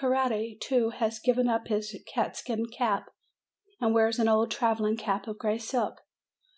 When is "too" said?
0.58-0.88